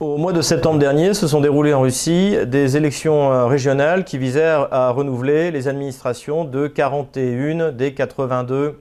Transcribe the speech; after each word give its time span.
Au 0.00 0.16
mois 0.16 0.32
de 0.32 0.40
septembre 0.40 0.78
dernier, 0.78 1.12
se 1.12 1.28
sont 1.28 1.42
déroulées 1.42 1.74
en 1.74 1.82
Russie 1.82 2.34
des 2.46 2.78
élections 2.78 3.30
euh, 3.30 3.44
régionales 3.44 4.04
qui 4.06 4.16
visèrent 4.16 4.72
à 4.72 4.92
renouveler 4.92 5.50
les 5.50 5.68
administrations 5.68 6.46
de 6.46 6.68
41 6.68 7.72
des 7.72 7.92
82 7.92 8.80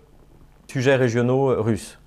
sujets 0.71 0.95
régionaux 0.95 1.61
russes. 1.61 1.99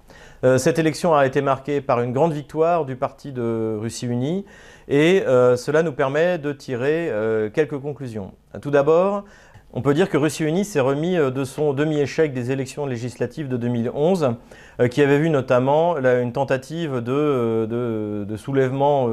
Euh, 0.44 0.56
cette 0.56 0.78
élection 0.78 1.14
a 1.14 1.26
été 1.26 1.42
marquée 1.42 1.82
par 1.82 2.00
une 2.00 2.14
grande 2.14 2.32
victoire 2.32 2.86
du 2.86 2.96
parti 2.96 3.32
de 3.32 3.76
Russie 3.78 4.06
Unie 4.06 4.46
et 4.88 5.22
euh, 5.26 5.56
cela 5.56 5.82
nous 5.82 5.92
permet 5.92 6.38
de 6.38 6.50
tirer 6.52 7.12
quelques 7.52 7.78
conclusions. 7.78 8.32
Tout 8.62 8.70
d'abord, 8.70 9.24
on 9.74 9.82
peut 9.82 9.94
dire 9.94 10.08
que 10.08 10.16
Russie 10.16 10.44
Unie 10.44 10.64
s'est 10.64 10.80
remis 10.80 11.16
euh, 11.16 11.30
de 11.30 11.44
son 11.44 11.72
demi-échec 11.72 12.32
des 12.32 12.50
élections 12.50 12.86
législatives 12.86 13.48
de 13.48 13.56
2011, 13.56 14.34
euh, 14.80 14.88
qui 14.88 15.02
avait 15.02 15.18
vu 15.18 15.30
notamment 15.30 15.96
une 15.96 16.32
tentative 16.32 17.00
de, 17.00 17.12
euh, 17.12 18.36
soulèvement 18.36 19.08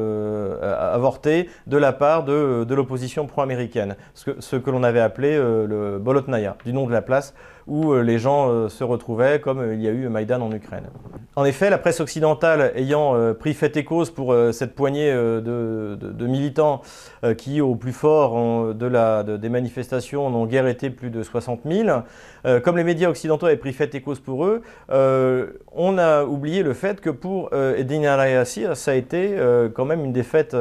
avorté 0.61 1.49
de 1.67 1.77
la 1.77 1.93
part 1.93 2.23
de, 2.23 2.73
l'opposition 2.73 3.25
pro-américaine, 3.27 3.95
ce 4.13 4.55
que, 4.55 4.69
l'on 4.69 4.83
avait 4.83 4.99
appelé 4.99 5.37
le 5.37 5.97
Bolotnaya, 5.99 6.55
du 6.65 6.73
nom 6.73 6.87
de 6.87 6.91
la 6.91 7.01
place 7.01 7.33
où 7.69 7.93
les 7.95 8.19
gens 8.19 8.67
se 8.67 8.83
retrouvaient, 8.83 9.39
comme 9.39 9.73
il 9.73 9.81
y 9.81 9.87
a 9.87 9.91
eu 9.91 10.09
Maïdan 10.09 10.41
en 10.41 10.51
Ukraine. 10.51 10.87
En 11.35 11.45
effet, 11.45 11.69
la 11.69 11.77
presse 11.77 11.99
occidentale 12.01 12.73
ayant 12.75 13.15
pris 13.39 13.53
fait 13.53 13.77
et 13.77 13.85
cause 13.85 14.09
pour 14.09 14.35
cette 14.51 14.75
poignée 14.75 15.11
de, 15.11 16.27
militants 16.27 16.81
qui, 17.37 17.61
au 17.61 17.75
plus 17.75 17.93
fort 17.93 18.73
des 18.73 19.49
manifestations, 19.49 20.29
n'ont 20.29 20.45
guère 20.45 20.67
été 20.67 20.89
plus 20.89 21.09
de 21.09 21.23
60 21.23 21.61
000. 21.65 21.89
Euh, 22.45 22.59
comme 22.59 22.77
les 22.77 22.83
médias 22.83 23.09
occidentaux 23.09 23.45
avaient 23.45 23.57
pris 23.57 23.73
fait 23.73 23.93
et 23.95 24.01
cause 24.01 24.19
pour 24.19 24.45
eux, 24.45 24.61
euh, 24.91 25.47
on 25.71 25.97
a 25.97 26.23
oublié 26.23 26.63
le 26.63 26.73
fait 26.73 26.99
que 26.99 27.09
pour 27.09 27.49
euh, 27.53 27.77
Yassir, 27.79 28.75
ça 28.75 28.91
a 28.91 28.93
été 28.95 29.35
quand 29.75 29.85
même 29.85 30.03
une 30.03 30.13
défaite, 30.13 30.55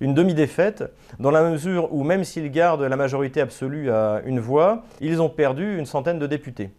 une 0.00 0.14
demi-défaite, 0.14 0.84
dans 1.18 1.30
la 1.30 1.42
mesure 1.42 1.92
où 1.92 2.04
même 2.04 2.24
s'ils 2.24 2.50
gardent 2.50 2.82
la 2.82 2.96
majorité 2.96 3.40
absolue 3.40 3.90
à 3.90 4.20
une 4.24 4.40
voix, 4.40 4.82
ils 5.00 5.22
ont 5.22 5.28
perdu 5.28 5.78
une 5.78 5.86
centaine 5.86 6.18
de 6.18 6.26
députés. 6.26 6.70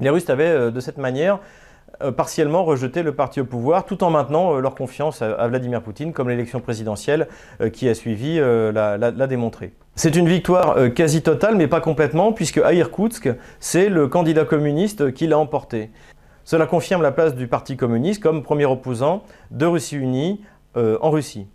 Les 0.00 0.10
Russes 0.10 0.28
avaient 0.30 0.70
de 0.70 0.80
cette 0.80 0.98
manière 0.98 1.40
euh, 2.02 2.12
partiellement 2.12 2.64
rejeté 2.64 3.02
le 3.02 3.14
parti 3.14 3.40
au 3.40 3.46
pouvoir, 3.46 3.86
tout 3.86 4.04
en 4.04 4.10
maintenant 4.10 4.54
euh, 4.54 4.60
leur 4.60 4.74
confiance 4.74 5.22
à, 5.22 5.48
Vladimir 5.48 5.80
Poutine, 5.80 6.12
comme 6.12 6.28
l'élection 6.28 6.60
présidentielle 6.60 7.26
euh, 7.62 7.70
qui 7.70 7.88
a 7.88 7.94
suivi 7.94 8.38
l'a 8.38 9.26
démontré. 9.26 9.72
C'est 9.94 10.14
une 10.14 10.28
victoire 10.28 10.76
quasi 10.94 11.22
totale, 11.22 11.56
mais 11.56 11.68
pas 11.68 11.80
complètement, 11.80 12.32
puisque 12.32 12.58
à 12.58 12.74
Irkoutsk, 12.74 13.30
c'est 13.60 13.88
le 13.88 14.08
candidat 14.08 14.44
communiste 14.44 15.14
qui 15.14 15.26
l'a 15.26 15.38
emporté. 15.38 15.90
Cela 16.46 16.66
confirme 16.66 17.02
la 17.02 17.12
place 17.12 17.34
du 17.34 17.48
Parti 17.48 17.76
communiste 17.76 18.22
comme 18.22 18.42
premier 18.42 18.64
opposant 18.64 19.24
de 19.50 19.66
Russie 19.66 19.96
unie 19.96 20.40
en 20.76 21.10
Russie. 21.10 21.48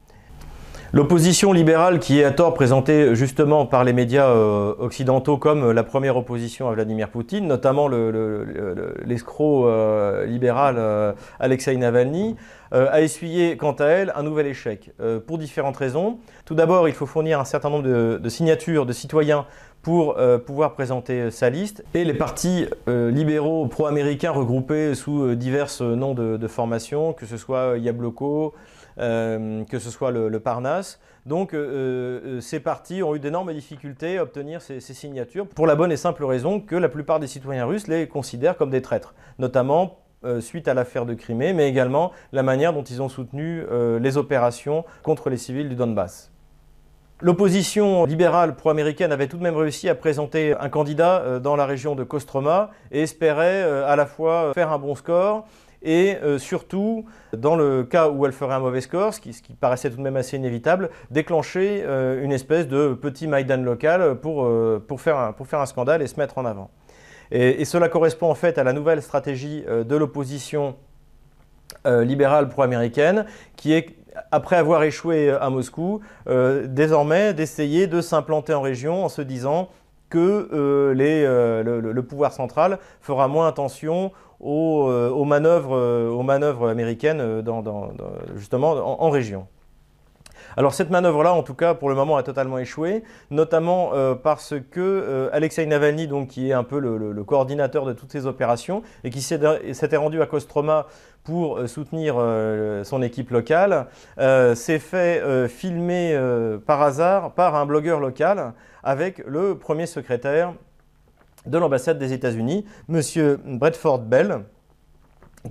L'opposition 0.93 1.53
libérale 1.53 1.99
qui 1.99 2.19
est 2.19 2.25
à 2.25 2.31
tort 2.31 2.53
présentée 2.53 3.15
justement 3.15 3.65
par 3.65 3.85
les 3.85 3.93
médias 3.93 4.27
euh, 4.27 4.73
occidentaux 4.77 5.37
comme 5.37 5.71
la 5.71 5.83
première 5.83 6.17
opposition 6.17 6.67
à 6.67 6.73
Vladimir 6.73 7.07
Poutine, 7.07 7.47
notamment 7.47 7.87
l'escroc 7.87 9.67
euh, 9.67 10.25
libéral 10.25 10.75
euh, 10.77 11.13
Alexei 11.39 11.77
Navalny, 11.77 12.35
a 12.73 13.01
essuyé 13.01 13.57
quant 13.57 13.73
à 13.73 13.85
elle 13.85 14.13
un 14.15 14.23
nouvel 14.23 14.47
échec 14.47 14.91
pour 15.27 15.37
différentes 15.37 15.75
raisons. 15.75 16.19
Tout 16.45 16.55
d'abord, 16.55 16.87
il 16.87 16.93
faut 16.93 17.05
fournir 17.05 17.37
un 17.37 17.43
certain 17.43 17.69
nombre 17.69 17.83
de, 17.83 18.29
signatures 18.29 18.85
de 18.85 18.93
citoyens 18.93 19.45
pour 19.81 20.15
pouvoir 20.45 20.73
présenter 20.73 21.31
sa 21.31 21.49
liste. 21.49 21.83
Et 21.93 22.03
les 22.03 22.13
partis 22.13 22.67
libéraux 22.87 23.65
pro-américains 23.67 24.31
regroupés 24.31 24.93
sous 24.93 25.35
divers 25.35 25.69
noms 25.81 26.13
de, 26.13 26.37
de 26.37 26.47
formation, 26.47 27.13
que 27.13 27.25
ce 27.25 27.37
soit 27.37 27.77
Yabloko, 27.77 28.53
euh, 28.97 29.63
que 29.65 29.79
ce 29.79 29.89
soit 29.89 30.11
le, 30.11 30.39
Parnasse. 30.39 30.99
Donc 31.25 31.53
euh, 31.53 32.19
euh, 32.25 32.41
ces 32.41 32.59
partis 32.59 33.03
ont 33.03 33.15
eu 33.15 33.19
d'énormes 33.19 33.53
difficultés 33.53 34.17
à 34.17 34.23
obtenir 34.23 34.61
ces, 34.61 34.79
signatures 34.79 35.47
pour 35.47 35.65
la 35.65 35.75
bonne 35.75 35.91
et 35.91 35.97
simple 35.97 36.25
raison 36.25 36.59
que 36.59 36.75
la 36.75 36.89
plupart 36.89 37.19
des 37.19 37.27
citoyens 37.27 37.65
russes 37.65 37.87
les 37.87 38.07
considèrent 38.07 38.57
comme 38.57 38.69
des 38.69 38.81
traîtres, 38.81 39.13
notamment 39.39 39.97
suite 40.39 40.67
à 40.67 40.75
l'affaire 40.75 41.07
de 41.07 41.15
Crimée, 41.15 41.51
mais 41.51 41.67
également 41.67 42.11
la 42.31 42.43
manière 42.43 42.73
dont 42.73 42.83
ils 42.83 43.01
ont 43.01 43.09
soutenu 43.09 43.63
les 43.99 44.17
opérations 44.17 44.85
contre 45.01 45.31
les 45.31 45.37
civils 45.37 45.67
du 45.67 45.73
Donbass. 45.73 46.30
L'opposition 47.21 48.05
libérale 48.05 48.55
pro-américaine 48.55 49.11
avait 49.11 49.27
tout 49.27 49.37
de 49.37 49.43
même 49.43 49.55
réussi 49.55 49.87
à 49.87 49.95
présenter 49.95 50.55
un 50.59 50.69
candidat 50.69 51.39
dans 51.39 51.55
la 51.55 51.67
région 51.67 51.95
de 51.95 52.03
Kostroma 52.03 52.71
et 52.91 53.03
espérait 53.03 53.61
à 53.61 53.95
la 53.95 54.07
fois 54.07 54.53
faire 54.55 54.71
un 54.71 54.79
bon 54.79 54.95
score 54.95 55.45
et 55.83 56.17
euh, 56.21 56.37
surtout, 56.37 57.05
dans 57.35 57.55
le 57.55 57.83
cas 57.83 58.09
où 58.09 58.25
elle 58.25 58.33
ferait 58.33 58.53
un 58.53 58.59
mauvais 58.59 58.81
score, 58.81 59.13
ce 59.13 59.19
qui, 59.19 59.33
paraissait 59.59 59.89
tout 59.89 59.97
de 59.97 60.01
même 60.01 60.15
assez 60.15 60.37
inévitable, 60.37 60.89
déclencher 61.09 61.83
euh, 61.83 62.23
une 62.23 62.31
espèce 62.31 62.67
de 62.67 62.93
petit 62.93 63.27
Maïdan 63.27 63.57
local 63.57 64.19
pour, 64.21 64.45
euh, 64.45 64.83
pour, 64.85 65.01
faire 65.01 65.17
un, 65.17 65.33
pour, 65.33 65.47
faire 65.47 65.59
un, 65.59 65.65
scandale 65.65 66.01
et 66.01 66.07
se 66.07 66.19
mettre 66.19 66.37
en 66.37 66.45
avant. 66.45 66.69
Et, 67.31 67.63
cela 67.65 67.87
correspond 67.87 68.29
en 68.29 68.35
fait 68.35 68.57
à 68.57 68.63
la 68.63 68.73
nouvelle 68.73 69.01
stratégie 69.01 69.63
de 69.63 69.95
l'opposition 69.95 70.75
libérale 71.85 72.49
pro-américaine, 72.49 73.25
qui 73.55 73.71
est, 73.71 73.95
après 74.31 74.55
avoir 74.55 74.83
échoué 74.83 75.29
à 75.29 75.49
Moscou, 75.49 76.01
désormais 76.65 77.33
d'essayer 77.33 77.87
de 77.87 78.01
s'implanter 78.01 78.53
en 78.53 78.61
région 78.61 79.05
en 79.05 79.09
se 79.09 79.21
disant 79.21 79.69
que 80.09 80.91
les, 80.95 81.23
le, 81.23 82.01
pouvoir 82.03 82.33
central 82.33 82.79
fera 82.99 83.27
moins 83.27 83.47
attention 83.47 84.11
euh, 84.43 85.09
aux, 85.09 85.23
manœuvres, 85.23 85.75
euh, 85.77 86.69
américaines 86.69 87.21
euh, 87.21 87.43
justement 88.35 88.71
en, 88.71 89.09
région. 89.11 89.45
Alors 90.57 90.73
cette 90.73 90.89
manœuvre-là, 90.89 91.33
en 91.33 91.43
tout 91.43 91.53
cas, 91.53 91.73
pour 91.73 91.89
le 91.89 91.95
moment, 91.95 92.17
a 92.17 92.23
totalement 92.23 92.57
échoué, 92.57 93.03
notamment 93.29 93.91
parce 94.23 94.53
que 94.71 95.29
Alexei 95.31 95.65
Navalny, 95.65 96.07
donc, 96.07 96.29
qui 96.29 96.49
est 96.49 96.53
un 96.53 96.63
peu 96.63 96.79
le, 96.79 97.23
coordinateur 97.23 97.85
de 97.85 97.93
toutes 97.93 98.11
ces 98.11 98.25
opérations 98.25 98.83
et 99.03 99.09
qui 99.09 99.21
s'était 99.21 99.97
rendu 99.97 100.21
à 100.21 100.25
Kostroma 100.25 100.87
pour 101.23 101.67
soutenir 101.67 102.15
son 102.83 103.01
équipe 103.01 103.29
locale, 103.31 103.87
s'est 104.17 104.79
fait 104.79 105.47
filmer 105.47 106.19
par 106.65 106.81
hasard 106.81 107.31
par 107.33 107.55
un 107.55 107.65
blogueur 107.65 107.99
local 107.99 108.53
avec 108.83 109.23
le 109.25 109.57
premier 109.57 109.85
secrétaire 109.85 110.53
de 111.45 111.57
l'ambassade 111.57 111.97
des 111.97 112.13
États-Unis, 112.13 112.65
M. 112.89 113.01
Bradford 113.57 113.99
Bell, 113.99 114.41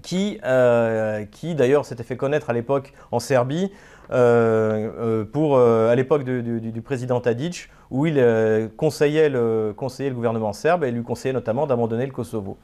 qui, 0.03 0.39
euh, 0.45 1.25
qui 1.25 1.55
d'ailleurs 1.55 1.85
s'était 1.85 2.05
fait 2.05 2.17
connaître 2.17 2.51
à 2.51 2.53
l'époque 2.53 2.93
en 3.11 3.19
Serbie, 3.19 3.65
euh, 3.65 3.69
euh, 3.69 4.00
pour, 4.11 5.59
à 5.59 5.95
l'époque 5.95 6.25
du, 6.25 6.83
président 6.83 7.21
Tadic, 7.21 7.69
où 7.91 8.07
il 8.07 8.71
conseillait 8.77 9.29
le, 9.29 9.75
gouvernement 10.13 10.53
serbe 10.53 10.85
et 10.85 10.91
lui 10.91 11.03
conseillait 11.03 11.33
notamment 11.33 11.67
d'abandonner 11.67 12.07
le 12.07 12.13
Kosovo. 12.13 12.59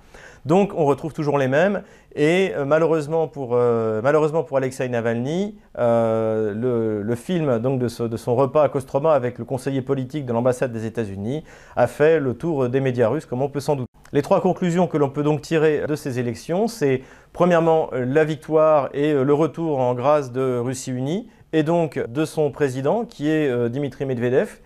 Donc 0.47 0.73
on 0.77 0.84
retrouve 0.84 1.12
toujours 1.12 1.39
les 1.39 1.49
mêmes. 1.49 1.83
Et 2.15 2.53
euh, 2.55 2.65
malheureusement, 2.65 3.29
pour, 3.29 3.51
euh, 3.53 4.01
malheureusement 4.03 4.45
pour 4.45 4.57
Alexei 4.57 4.89
Navalny, 4.89 5.59
euh, 5.77 7.03
le, 7.03 7.15
film 7.17 7.59
donc, 7.59 7.81
de, 7.81 7.89
son 7.89 8.37
repas 8.37 8.63
à 8.63 8.69
Kostroma 8.69 9.13
avec 9.13 9.39
le 9.39 9.45
conseiller 9.45 9.83
politique 9.83 10.25
de 10.25 10.33
l'ambassade 10.33 10.73
des 10.73 10.87
États-Unis 10.87 11.43
a 11.75 11.87
fait 11.89 12.21
le 12.21 12.34
tour 12.34 12.69
des 12.69 12.81
médias 12.81 13.09
russes, 13.09 13.27
comme 13.27 13.43
on 13.43 13.49
peut 13.49 13.61
sans 13.61 13.75
doute. 13.75 13.89
Les 14.13 14.23
trois 14.23 14.41
conclusions 14.41 14.87
que 14.87 14.97
l'on 14.97 15.11
peut 15.11 15.25
donc 15.25 15.43
tirer 15.43 15.84
de 15.87 15.97
ces 15.97 16.21
élections, 16.21 16.69
c'est 16.69 17.03
premièrement 17.33 17.91
la 17.93 18.25
victoire 18.25 18.89
et 18.95 19.13
le 19.13 19.34
retour 19.34 19.81
en 19.81 19.95
grâce 19.95 20.31
de 20.31 20.59
Russie 20.59 20.93
unie, 20.93 21.28
et 21.53 21.63
donc 21.63 21.98
de 21.98 22.25
son 22.25 22.51
président, 22.51 23.04
qui 23.04 23.31
est 23.31 23.69
Dimitri 23.69 24.04
Medvedev, 24.04 24.59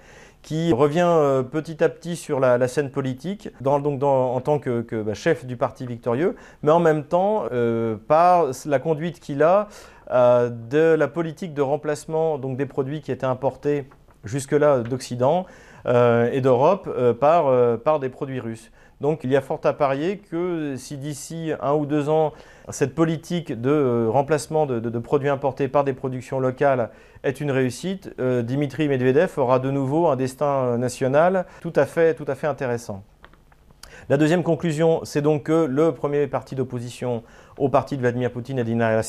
qui 0.43 0.73
revient 0.73 1.07
euh, 1.07 1.43
petit 1.43 1.83
à 1.85 1.89
petit 1.89 2.17
sur 2.17 2.41
la, 2.41 2.67
scène 2.69 2.91
politique 2.91 3.51
en 3.65 4.41
tant 4.41 4.59
que, 4.59 5.03
bah, 5.03 5.15
chef 5.15 5.45
du 5.45 5.57
parti 5.57 5.87
victorieux, 5.87 6.37
mais 6.63 6.73
en 6.73 6.81
même 6.81 7.05
temps 7.05 7.45
euh, 7.53 7.97
par 8.09 8.47
la 8.67 8.79
conduite 8.79 9.21
qu'il 9.21 9.43
a 9.43 9.69
euh, 10.11 10.49
de 10.49 10.95
la 10.95 11.09
politique 11.09 11.55
de 11.55 11.63
remplacement 11.63 12.39
donc 12.39 12.57
des 12.57 12.67
produits 12.67 13.01
qui 13.01 13.13
étaient 13.13 13.27
importés 13.27 13.89
jusque-là 14.25 14.81
d'Occident 14.81 15.47
et 15.87 16.43
d'Europe 16.43 16.91
par 17.21 18.01
des 18.01 18.11
produits 18.11 18.39
russes. 18.39 18.71
Donc 19.01 19.21
il 19.25 19.31
y 19.31 19.37
a 19.37 19.41
fort 19.41 19.61
à 19.65 19.73
parier 19.73 20.19
que 20.19 20.75
si 20.77 20.99
d'ici 20.99 21.53
un 21.63 21.73
ou 21.73 21.87
deux 21.87 22.11
ans, 22.11 22.33
cette 22.69 22.95
politique 22.95 23.59
de 23.59 23.71
euh, 23.71 24.11
remplacement 24.11 24.67
de, 24.67 24.99
produits 24.99 25.31
importés 25.31 25.69
par 25.69 25.85
des 25.85 25.95
productions 25.95 26.39
locales 26.39 26.91
est 27.25 27.41
une 27.41 27.51
réussite, 27.51 28.13
euh, 28.21 28.43
Dimitri 28.43 28.89
Medvedev 28.89 29.39
aura 29.39 29.59
de 29.59 29.71
nouveau 29.71 30.09
un 30.09 30.17
destin 30.17 30.77
national 30.77 31.47
tout 31.63 31.73
à 31.77 31.87
fait, 31.87 32.15
intéressant. 32.47 33.03
La 34.11 34.17
deuxième 34.17 34.43
conclusion, 34.43 35.01
c'est 35.05 35.23
donc 35.23 35.45
que 35.45 35.65
le 35.65 35.93
premier 35.93 36.27
parti 36.27 36.55
d'opposition 36.55 37.23
au 37.59 37.69
parti 37.69 37.97
de 37.97 38.03
Vladimir 38.03 38.31
Poutine 38.31 38.59
et 38.59 38.65
d'Ina 38.65 39.01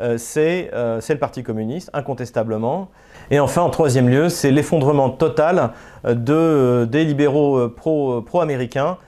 euh, 0.00 0.18
c'est 0.18 0.70
le 0.72 1.18
Parti 1.18 1.42
communiste, 1.42 1.90
incontestablement. 1.92 2.88
Et 3.30 3.38
enfin, 3.38 3.62
en 3.62 3.70
troisième 3.70 4.08
lieu, 4.08 4.28
c'est 4.28 4.50
l'effondrement 4.50 5.10
total 5.10 5.70
de, 6.04 6.88
des 6.90 7.04
libéraux 7.04 7.68
pro-américains 7.68 8.98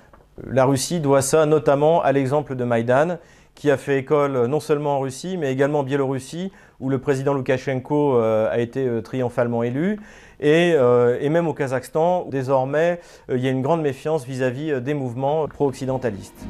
la 0.46 0.64
Russie 0.64 1.00
doit 1.00 1.22
ça 1.22 1.46
notamment 1.46 2.02
à 2.02 2.12
l'exemple 2.12 2.54
de 2.54 2.64
Maïdan, 2.64 3.18
qui 3.54 3.70
a 3.70 3.76
fait 3.76 3.98
école 3.98 4.46
non 4.46 4.60
seulement 4.60 4.96
en 4.96 5.00
Russie, 5.00 5.36
mais 5.36 5.52
également 5.52 5.80
en 5.80 5.82
Biélorussie, 5.82 6.52
où 6.80 6.88
le 6.88 6.98
président 6.98 7.34
Loukachenko 7.34 8.16
a 8.16 8.58
été 8.58 8.88
triomphalement 9.02 9.62
élu. 9.62 10.00
Et, 10.40 10.74
même 11.28 11.46
au 11.46 11.52
Kazakhstan, 11.52 12.26
désormais, 12.30 13.00
il 13.28 13.40
y 13.40 13.46
a 13.46 13.50
une 13.50 13.62
grande 13.62 13.82
méfiance 13.82 14.24
vis-à-vis 14.24 14.80
des 14.80 14.94
mouvements 14.94 15.46
pro-occidentalistes. 15.48 16.46